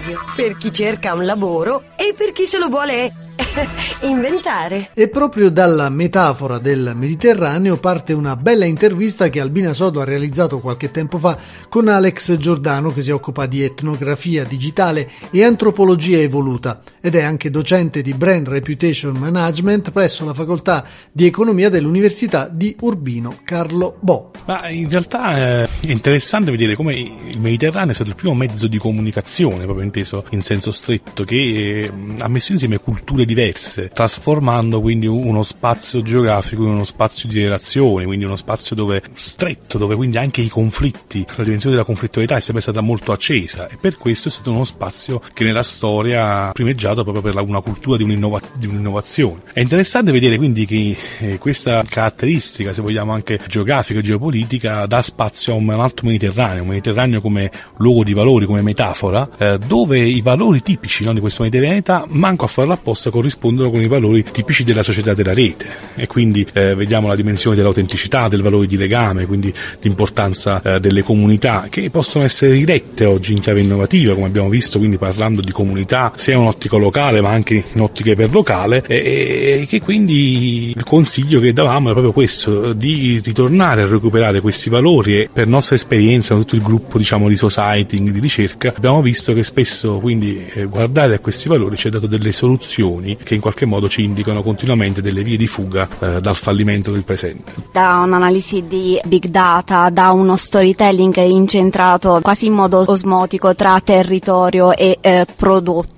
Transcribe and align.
radio, 0.00 0.18
per 0.34 0.56
chi 0.56 0.72
cerca 0.72 1.14
un 1.14 1.24
lavoro 1.24 1.82
e 1.96 2.14
per 2.16 2.32
chi 2.32 2.46
se 2.46 2.58
lo 2.58 2.68
vuole 2.68 3.12
inventare. 4.02 4.90
E 4.94 5.08
proprio 5.08 5.50
dalla 5.50 5.88
metafora 5.88 6.58
del 6.58 6.92
Mediterraneo 6.94 7.76
parte 7.76 8.12
una 8.12 8.36
bella 8.36 8.64
intervista 8.64 9.28
che 9.28 9.40
Albina 9.40 9.72
Sodo 9.72 10.00
ha 10.00 10.04
realizzato 10.04 10.58
qualche 10.58 10.90
tempo 10.90 11.18
fa 11.18 11.38
con 11.68 11.88
Alex 11.88 12.36
Giordano 12.36 12.92
che 12.92 13.02
si 13.02 13.10
occupa 13.10 13.46
di 13.46 13.62
etnografia 13.62 14.44
digitale 14.44 15.08
e 15.30 15.44
antropologia 15.44 16.18
evoluta 16.18 16.82
ed 17.00 17.14
è 17.14 17.22
anche 17.22 17.50
docente 17.50 18.02
di 18.02 18.14
Brand 18.14 18.48
Reputation 18.48 19.16
Management 19.16 19.90
presso 19.90 20.24
la 20.24 20.34
facoltà 20.34 20.84
di 21.12 21.26
economia 21.26 21.68
dell'Università 21.68 22.48
di 22.50 22.74
Urbino 22.80 23.38
Carlo 23.44 23.96
Bo. 24.00 24.29
Ma 24.46 24.68
in 24.68 24.88
realtà 24.88 25.62
è 25.62 25.68
interessante 25.82 26.50
vedere 26.50 26.74
come 26.74 26.94
il 26.96 27.38
Mediterraneo 27.38 27.92
è 27.92 27.94
stato 27.94 28.10
il 28.10 28.16
primo 28.16 28.34
mezzo 28.34 28.66
di 28.66 28.78
comunicazione, 28.78 29.64
proprio 29.64 29.84
inteso 29.84 30.24
in 30.30 30.42
senso 30.42 30.70
stretto, 30.70 31.24
che 31.24 31.90
ha 32.18 32.28
messo 32.28 32.52
insieme 32.52 32.78
culture 32.78 33.24
diverse, 33.24 33.90
trasformando 33.92 34.80
quindi 34.80 35.06
uno 35.06 35.42
spazio 35.42 36.02
geografico 36.02 36.62
in 36.62 36.70
uno 36.70 36.84
spazio 36.84 37.28
di 37.28 37.42
relazioni, 37.42 38.04
quindi 38.04 38.24
uno 38.24 38.36
spazio 38.36 38.74
dove 38.74 39.02
stretto, 39.14 39.78
dove 39.78 39.94
quindi 39.94 40.18
anche 40.18 40.40
i 40.40 40.48
conflitti, 40.48 41.24
la 41.36 41.44
dimensione 41.44 41.76
della 41.76 41.86
conflittualità 41.86 42.36
è 42.36 42.40
sempre 42.40 42.62
stata 42.62 42.80
molto 42.80 43.12
accesa 43.12 43.68
e 43.68 43.76
per 43.80 43.96
questo 43.96 44.28
è 44.28 44.30
stato 44.30 44.50
uno 44.50 44.64
spazio 44.64 45.20
che 45.32 45.44
nella 45.44 45.62
storia 45.62 46.48
ha 46.48 46.52
primeggiato 46.52 47.02
proprio 47.02 47.22
per 47.22 47.40
una 47.40 47.60
cultura 47.60 47.96
di, 47.96 48.02
un'innova- 48.02 48.40
di 48.54 48.66
un'innovazione. 48.66 49.42
È 49.52 49.60
interessante 49.60 50.12
vedere 50.12 50.36
quindi 50.36 50.66
che 50.66 50.96
eh, 51.18 51.38
questa 51.38 51.82
caratteristica, 51.88 52.72
se 52.72 52.82
vogliamo 52.82 53.12
anche 53.12 53.38
geografica 53.46 53.98
e 53.98 54.02
geopolitica, 54.02 54.39
dà 54.86 55.02
spazio 55.02 55.52
a 55.52 55.56
un 55.56 55.70
altro 55.70 56.06
Mediterraneo, 56.06 56.62
un 56.62 56.68
Mediterraneo 56.68 57.20
come 57.20 57.50
luogo 57.78 58.04
di 58.04 58.12
valori, 58.12 58.46
come 58.46 58.62
metafora, 58.62 59.28
eh, 59.38 59.58
dove 59.66 60.00
i 60.00 60.20
valori 60.20 60.62
tipici 60.62 61.04
no, 61.04 61.12
di 61.12 61.20
questo 61.20 61.42
Mediterraneo, 61.42 62.06
manco 62.08 62.44
a 62.44 62.48
farlo 62.48 62.72
apposta, 62.72 63.10
corrispondono 63.10 63.70
con 63.70 63.80
i 63.80 63.86
valori 63.86 64.22
tipici 64.22 64.64
della 64.64 64.82
società 64.82 65.14
della 65.14 65.34
rete. 65.34 65.68
E 65.94 66.06
quindi 66.06 66.46
eh, 66.52 66.74
vediamo 66.74 67.08
la 67.08 67.16
dimensione 67.16 67.56
dell'autenticità, 67.56 68.28
del 68.28 68.42
valore 68.42 68.66
di 68.66 68.76
legame, 68.76 69.26
quindi 69.26 69.52
l'importanza 69.80 70.60
eh, 70.62 70.80
delle 70.80 71.02
comunità 71.02 71.66
che 71.68 71.90
possono 71.90 72.24
essere 72.24 72.52
rirette 72.52 73.04
oggi 73.04 73.32
in 73.32 73.40
chiave 73.40 73.60
innovativa, 73.60 74.14
come 74.14 74.26
abbiamo 74.26 74.48
visto, 74.48 74.78
quindi 74.78 74.98
parlando 74.98 75.40
di 75.40 75.52
comunità 75.52 76.12
sia 76.16 76.34
in 76.34 76.40
un'ottica 76.40 76.76
locale 76.76 77.20
ma 77.20 77.30
anche 77.30 77.64
in 77.72 77.80
ottica 77.80 78.12
iperlocale 78.12 78.82
e, 78.86 79.60
e 79.62 79.66
che 79.66 79.80
quindi 79.80 80.72
il 80.76 80.84
consiglio 80.84 81.40
che 81.40 81.52
davamo 81.52 81.88
è 81.88 81.92
proprio 81.92 82.12
questo, 82.12 82.72
di 82.72 83.20
ritornare 83.22 83.82
a 83.82 83.86
recuperare 83.86 84.19
questi 84.40 84.68
valori 84.68 85.22
e 85.22 85.30
per 85.32 85.46
nostra 85.46 85.76
esperienza, 85.76 86.34
tutto 86.34 86.54
il 86.54 86.62
gruppo 86.62 86.98
diciamo 86.98 87.28
di 87.28 87.36
societing, 87.36 88.10
di 88.10 88.20
ricerca, 88.20 88.72
abbiamo 88.76 89.02
visto 89.02 89.32
che 89.32 89.42
spesso 89.42 89.98
quindi 89.98 90.46
eh, 90.46 90.64
guardare 90.64 91.14
a 91.14 91.18
questi 91.18 91.48
valori 91.48 91.76
ci 91.76 91.86
ha 91.86 91.90
dato 91.90 92.06
delle 92.06 92.32
soluzioni 92.32 93.16
che 93.16 93.34
in 93.34 93.40
qualche 93.40 93.66
modo 93.66 93.88
ci 93.88 94.02
indicano 94.02 94.42
continuamente 94.42 95.02
delle 95.02 95.22
vie 95.22 95.36
di 95.36 95.46
fuga 95.46 95.88
eh, 95.98 96.20
dal 96.20 96.36
fallimento 96.36 96.90
del 96.90 97.02
presente. 97.02 97.52
Da 97.72 98.02
un'analisi 98.04 98.64
di 98.66 99.00
big 99.04 99.26
data, 99.26 99.88
da 99.90 100.10
uno 100.10 100.36
storytelling 100.36 101.16
incentrato 101.16 102.18
quasi 102.22 102.46
in 102.46 102.54
modo 102.54 102.84
osmotico 102.86 103.54
tra 103.54 103.80
territorio 103.82 104.74
e 104.74 104.98
eh, 105.00 105.26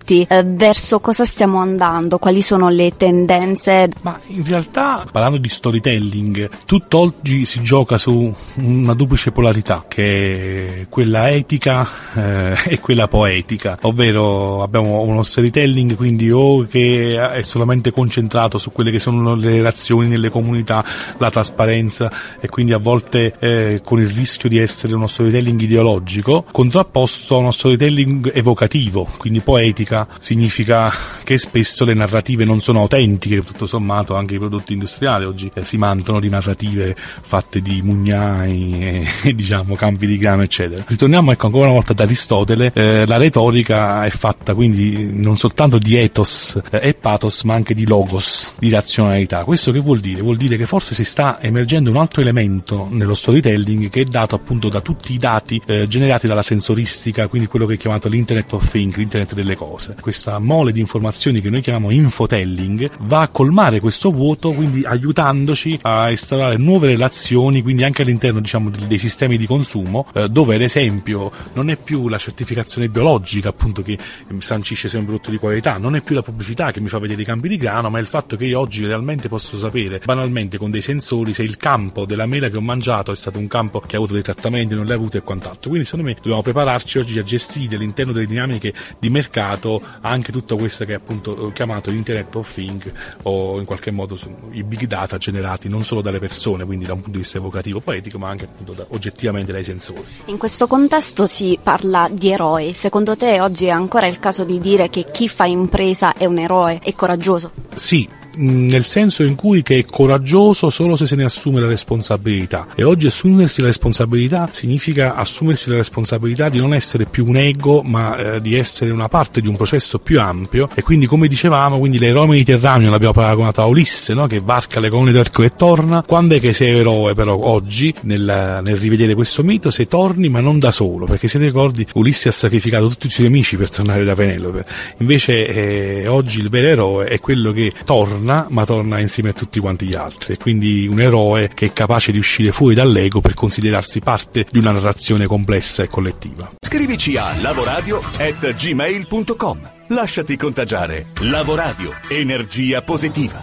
prodotti, 0.03 0.27
eh, 0.29 0.43
verso 0.45 1.01
cosa 1.01 1.25
stiamo 1.25 1.59
andando? 1.59 2.19
Quali 2.19 2.43
sono 2.43 2.69
le 2.69 2.93
tendenze? 2.97 3.89
Ma 4.03 4.19
in 4.27 4.45
realtà, 4.47 5.07
parlando 5.11 5.39
di 5.39 5.49
storytelling, 5.49 6.51
tutto 6.67 6.99
oggi 6.99 7.47
si 7.47 7.63
gioca 7.63 7.97
su 7.97 8.33
una 8.57 8.95
duplice 8.95 9.31
polarità, 9.33 9.85
che 9.89 10.83
è 10.83 10.87
quella 10.89 11.31
etica 11.31 11.89
eh, 12.15 12.57
e 12.67 12.81
quella 12.81 13.09
poetica, 13.09 13.79
ovvero 13.83 14.63
abbiamo 14.63 15.01
uno 15.01 15.23
storytelling 15.23 15.95
quindi 15.95 16.31
o 16.31 16.65
che 16.65 17.19
è 17.19 17.43
solamente 17.43 17.91
concentrato 17.91 18.59
su 18.59 18.73
quelle 18.73 18.91
che 18.91 18.99
sono 18.99 19.35
le 19.35 19.51
relazioni 19.51 20.09
nelle 20.09 20.31
comunità, 20.31 20.85
la 21.19 21.31
trasparenza 21.31 22.11
e 22.41 22.49
quindi 22.49 22.73
a 22.73 22.79
volte 22.79 23.35
eh, 23.39 23.81
con 23.85 24.01
il 24.01 24.09
rischio 24.09 24.49
di 24.49 24.59
essere 24.59 24.95
uno 24.95 25.07
storytelling 25.07 25.61
ideologico, 25.61 26.45
contrapposto 26.51 27.37
a 27.37 27.39
uno 27.39 27.51
storytelling 27.51 28.31
evocativo, 28.35 29.07
quindi 29.17 29.41
poetica, 29.41 30.02
significa 30.21 30.93
che 31.33 31.39
spesso 31.39 31.87
le 31.87 31.95
narrative 31.95 32.45
non 32.45 32.61
sono 32.61 32.81
autentiche, 32.81 33.43
tutto 33.43 33.67
sommato 33.67 34.15
anche 34.15 34.35
i 34.35 34.39
prodotti 34.39 34.75
industriali 34.75 35.25
oggi 35.25 35.51
eh, 35.55 35.65
si 35.65 35.79
mantano 35.79 36.21
di 36.21 36.29
narrative 36.29 36.95
fatte 36.95 37.63
di 37.63 37.81
mugnai 37.81 38.79
e, 38.81 39.09
e 39.31 39.35
diciamo 39.35 39.75
campi 39.75 40.07
di 40.07 40.19
grano 40.19 40.43
eccetera. 40.43 40.85
Ritorniamo 40.87 41.33
ecco 41.33 41.47
ancora 41.47 41.65
una 41.65 41.75
volta 41.75 41.93
ad 41.93 42.01
Aristotele, 42.01 42.71
eh, 42.75 43.07
la 43.07 43.17
retorica 43.17 44.05
è 44.05 44.11
fatta 44.11 44.53
quindi 44.53 45.11
non 45.11 45.39
soltanto 45.39 45.79
di 45.79 45.97
ethos 45.97 46.61
eh, 46.71 46.93
pathos 46.93 47.45
ma 47.45 47.55
anche 47.55 47.73
di 47.73 47.87
logos, 47.87 48.53
di 48.59 48.69
razionalità. 48.69 49.45
Questo 49.45 49.73
che 49.73 49.79
vuol 49.79 50.01
dire? 50.01 50.21
Vuol 50.21 50.37
dire 50.37 50.59
che 50.59 50.67
forse 50.67 50.93
si 50.93 51.05
sta 51.05 51.41
emergendo 51.41 51.89
un 51.89 51.97
altro 51.97 52.21
elemento 52.21 52.89
nello 52.91 53.15
storytelling 53.15 53.89
che 53.89 54.03
è 54.03 54.05
dato 54.05 54.35
appunto 54.35 54.69
da 54.69 54.83
tutti 54.83 55.15
i 55.15 55.17
dati 55.17 55.61
eh, 55.65 55.87
generati 55.89 56.27
dalla 56.27 56.43
sensoristica, 56.43 57.27
quindi 57.29 57.49
quello 57.49 57.65
che 57.65 57.75
è 57.75 57.79
chiamato 57.79 58.09
l'internet 58.09 58.53
of 58.53 58.71
things, 58.71 58.97
l'internet 58.97 59.33
delle 59.33 59.57
cose. 59.57 59.97
Questa 59.99 60.39
mole 60.39 60.73
di 60.73 60.81
informazioni 60.81 61.21
che 61.23 61.51
noi 61.51 61.61
chiamiamo 61.61 61.91
infotelling 61.91 62.91
va 63.03 63.21
a 63.21 63.29
colmare 63.29 63.79
questo 63.79 64.11
vuoto, 64.11 64.51
quindi 64.51 64.85
aiutandoci 64.85 65.79
a 65.83 66.11
instaurare 66.11 66.57
nuove 66.57 66.89
relazioni, 66.89 67.63
quindi 67.63 67.85
anche 67.85 68.03
all'interno 68.03 68.41
diciamo 68.41 68.71
dei 68.71 68.99
sistemi 68.99 69.37
di 69.37 69.47
consumo, 69.47 70.07
eh, 70.15 70.29
dove 70.29 70.57
ad 70.57 70.63
esempio 70.63 71.31
non 71.53 71.71
è 71.71 71.77
più 71.77 72.09
la 72.09 72.19
certificazione 72.19 72.89
biologica 72.89 73.51
appunto 73.51 73.83
che 73.83 73.97
sancisce 74.39 74.89
se 74.89 74.97
è 74.97 75.01
un 75.01 75.07
prodotto 75.07 75.31
di 75.31 75.39
qualità, 75.39 75.79
non 75.79 75.95
è 75.95 76.01
più 76.01 76.17
la 76.17 76.23
pubblicità 76.23 76.73
che 76.73 76.81
mi 76.81 76.89
fa 76.89 76.99
vedere 76.99 77.23
i 77.23 77.25
campi 77.25 77.49
di 77.49 77.57
grano, 77.57 77.89
ma 77.89 77.99
è 77.99 78.01
il 78.01 78.09
fatto 78.09 78.37
che 78.37 78.47
io 78.47 78.59
oggi 78.59 78.85
realmente 78.85 79.29
posso 79.29 79.59
sapere 79.59 80.01
banalmente 80.05 80.59
con 80.59 80.73
dei 80.73 80.83
sensori 80.83 81.33
se 81.33 81.45
il 81.45 81.57
campo 81.57 82.05
della 82.05 82.27
mela 82.27 82.49
che 82.49 82.57
ho 82.57 82.61
mangiato 82.61 83.13
è 83.13 83.17
stato 83.17 83.39
un 83.39 83.47
campo 83.47 83.79
che 83.79 83.95
ha 83.95 83.99
avuto 83.99 84.15
dei 84.15 84.23
trattamenti, 84.23 84.75
non 84.75 84.87
li 84.87 84.93
ha 84.93 84.95
avuti 84.97 85.19
e 85.19 85.23
quant'altro. 85.23 85.69
Quindi 85.69 85.85
secondo 85.85 86.07
me 86.07 86.15
dobbiamo 86.17 86.43
prepararci 86.43 86.99
oggi 86.99 87.19
a 87.21 87.23
gestire 87.23 87.77
all'interno 87.77 88.13
delle 88.13 88.27
dinamiche 88.27 88.75
di 88.99 89.09
mercato 89.09 89.81
anche 90.01 90.33
tutta 90.33 90.57
questa 90.57 90.85
che 90.85 90.95
è 90.95 91.01
appunto 91.03 91.51
chiamato 91.53 91.91
Internet 91.91 92.35
of 92.37 92.53
Things 92.53 92.91
o 93.23 93.59
in 93.59 93.65
qualche 93.65 93.91
modo 93.91 94.19
i 94.53 94.63
big 94.63 94.87
data 94.87 95.19
generati 95.19 95.69
non 95.69 95.85
solo 95.85 96.01
dalle 96.01 96.19
persone, 96.19 96.65
quindi 96.65 96.87
da 96.87 96.93
un 96.93 97.01
punto 97.01 97.17
di 97.17 97.23
vista 97.23 97.39
evocativo, 97.39 97.81
poetico, 97.81 98.19
ma 98.19 98.29
anche 98.29 98.45
appunto 98.45 98.73
da, 98.73 98.87
oggettivamente 98.91 99.53
dai 99.53 99.65
sensori. 99.65 100.05
In 100.27 100.39
questo 100.39 100.67
contesto 100.67 101.27
si 101.27 101.59
parla 101.63 102.09
di 102.11 102.31
eroi. 102.31 102.73
Secondo 102.73 103.17
te 103.17 103.41
oggi 103.41 103.67
è 103.67 103.71
ancora 103.71 104.07
il 104.07 104.19
caso 104.19 104.45
di 104.45 104.59
dire 104.59 104.89
che 104.89 105.07
chi 105.11 105.29
fa 105.29 105.47
impresa 105.47 106.15
è 106.15 106.25
un 106.25 106.39
eroe? 106.39 106.81
e 106.83 106.95
coraggioso. 106.95 107.53
Sì, 107.75 108.09
nel 108.37 108.85
senso 108.85 109.23
in 109.23 109.35
cui 109.35 109.63
che 109.63 109.79
è 109.79 109.85
coraggioso 109.85 110.71
solo 110.71 110.97
se 110.97 111.07
se 111.07 111.17
ne 111.17 111.25
assume 111.25 111.61
la 111.61 111.67
responsabilità. 111.67 112.67
E 112.75 112.85
oggi 112.85 113.07
assumersi 113.07 113.61
la 113.61 113.67
responsabilità 113.67 114.49
significa 114.51 115.15
assumersi 115.15 115.71
la 115.71 115.77
responsabilità 115.77 116.49
di 116.49 116.59
non 116.59 116.75
essere 116.75 117.05
più 117.05 117.27
un 117.27 117.37
ego 117.37 117.83
ma 117.83 118.17
eh, 118.17 118.41
di 118.41 118.55
essere 118.57 118.91
una 118.91 119.09
parte 119.09 119.41
di 119.41 119.49
un 119.49 119.57
processo 119.57 119.99
più 119.99 120.21
ampio. 120.21 120.69
E 120.75 120.83
quindi 120.83 121.07
come 121.07 121.29
dicevamo 121.29 121.79
quindi 121.79 121.99
l'eroe 121.99 122.27
mediterraneo 122.27 122.91
l'abbiamo 122.91 123.15
paragonato 123.15 123.61
a 123.61 123.67
Ulisse 123.67 124.15
no? 124.15 124.27
che 124.27 124.41
varca 124.41 124.81
le 124.81 124.89
colonne 124.89 125.13
d'arco 125.13 125.43
e 125.43 125.51
torna. 125.51 126.03
Quando 126.07 126.35
è 126.35 126.41
che 126.41 126.53
sei 126.53 126.79
eroe 126.79 127.15
però 127.15 127.37
oggi 127.37 127.95
nel, 128.03 128.61
nel 128.65 128.77
rivedere 128.77 129.15
questo 129.15 129.43
mito 129.43 129.71
se 129.71 129.87
torni 129.87 130.29
ma 130.29 130.41
non 130.41 130.59
da 130.59 130.71
solo. 130.71 131.07
Perché 131.07 131.29
se 131.29 131.39
ricordi 131.39 131.87
Ulisse 131.95 132.29
ha 132.29 132.33
sacrificato 132.33 132.89
tutti 132.89 133.09
i 133.09 133.11
suoi 133.11 133.27
amici 133.27 133.57
per 133.57 133.71
tornare 133.71 134.05
da 134.05 134.15
Penelope. 134.15 134.65
Invece 134.99 135.47
eh, 135.47 136.09
oggi 136.09 136.41
il 136.41 136.49
vero 136.49 136.69
eroe 136.69 137.07
è 137.07 137.21
quello 137.21 137.53
che 137.53 137.73
torna 137.85 138.22
torna, 138.23 138.47
ma 138.49 138.65
torna 138.65 139.01
insieme 139.01 139.31
a 139.31 139.33
tutti 139.33 139.59
quanti 139.61 139.87
gli 139.87 139.95
altri. 139.95 140.37
Quindi 140.37 140.87
un 140.87 141.01
eroe 141.01 141.51
che 141.53 141.67
è 141.67 141.73
capace 141.73 142.13
di 142.13 142.19
uscire 142.19 142.53
fuori 142.53 142.77
dall'ego 142.77 143.21
per 143.21 143.35
considerarsi 143.35 144.01
parte 144.01 144.47
di 144.49 144.59
una 144.59 144.71
narrazione 144.73 145.27
complessa 145.27 145.83
e 145.83 145.89
collettiva. 145.89 146.53
Scrivici 146.61 147.17
a 147.17 147.35
lavoradio@gmail.com. 147.41 149.71
Lasciati 149.89 150.37
contagiare. 150.37 151.07
Lavoradio, 151.21 151.91
energia 152.09 152.83
positiva. 152.83 153.41